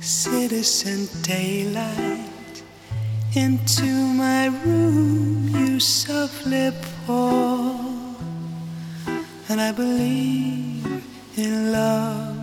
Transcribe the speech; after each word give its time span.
citizen 0.00 1.08
daylight. 1.22 2.62
Into 3.34 3.86
my 3.86 4.46
room 4.64 5.48
you 5.48 5.80
softly 5.80 6.70
pour, 7.06 7.74
and 9.48 9.60
I 9.60 9.72
believe 9.72 11.04
in 11.36 11.72
love. 11.72 12.36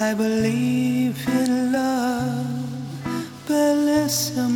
I 0.00 0.14
believe 0.14 1.28
in 1.28 1.72
love, 1.72 3.04
but 3.46 3.76
listen. 3.76 4.53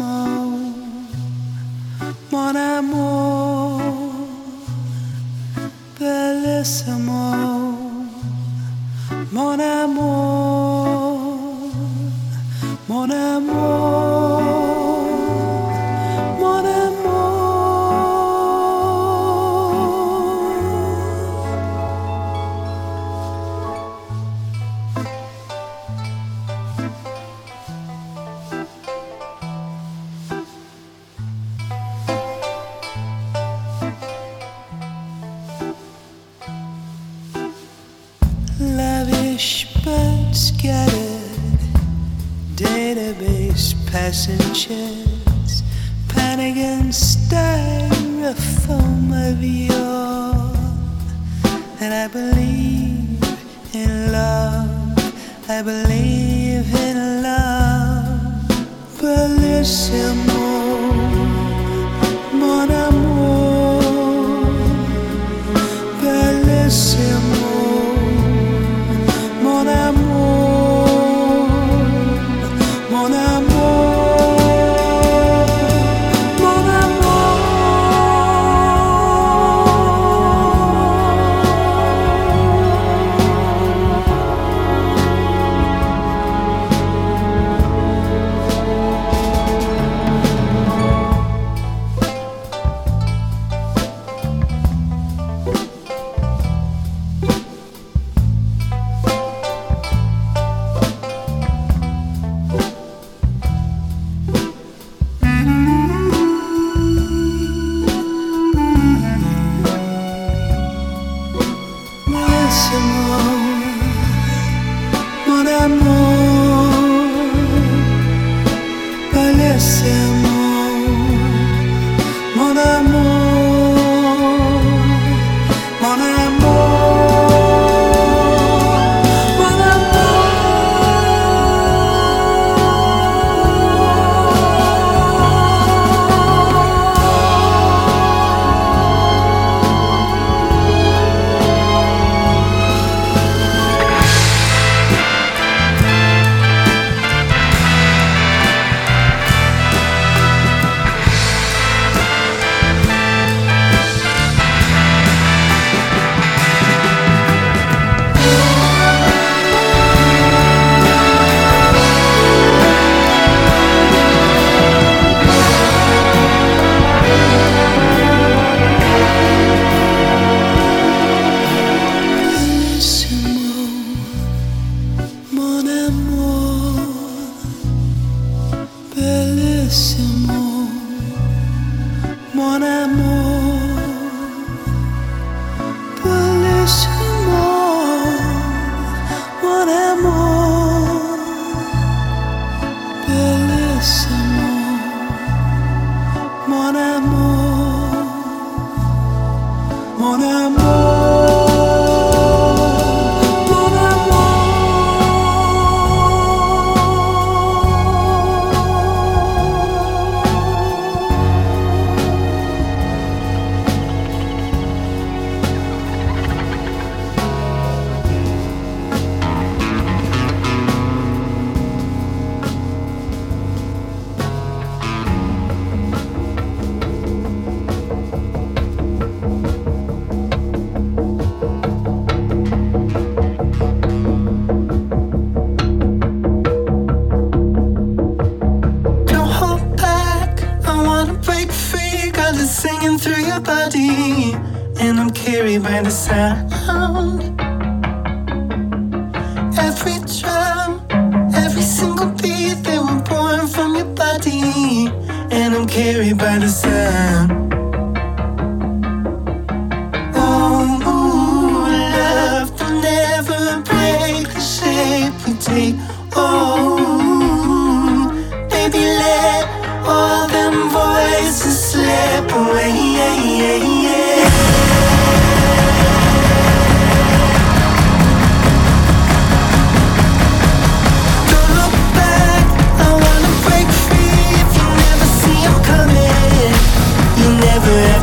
what 115.28 115.46
I'm 115.46 115.98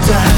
die 0.08 0.35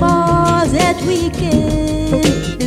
more 0.00 0.64
that 0.66 1.02
we 1.06 1.28
can. 1.30 2.59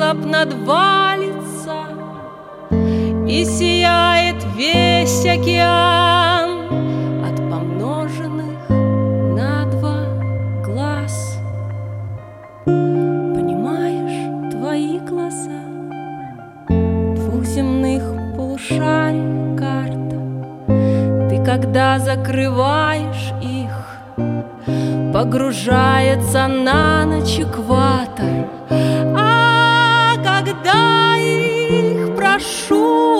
было 0.00 0.14
б 0.14 0.26
на 0.26 0.44
два 0.46 1.16
лица, 1.16 1.84
И 3.28 3.44
сияет 3.44 4.42
весь 4.56 5.26
океан 5.26 6.50
От 7.24 7.36
помноженных 7.36 8.68
на 9.36 9.66
два 9.66 10.06
глаз. 10.64 11.38
Понимаешь, 12.64 14.52
твои 14.52 14.98
глаза 15.00 15.60
Двух 16.68 17.44
земных 17.44 18.02
полушарий 18.36 19.56
карта, 19.58 20.18
Ты 21.28 21.44
когда 21.44 21.98
закрываешь 21.98 23.32
их, 23.42 23.98
Погружается 25.12 26.48
на 26.48 27.04
ночь 27.04 27.38
экватор— 27.38 28.48
그 32.70 33.19